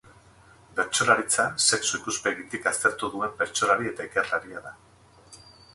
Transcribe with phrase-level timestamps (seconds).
[0.77, 4.75] Bertsolaritza sexu-ikuspegitik aztertu duen bertsolari eta ikerlaria da.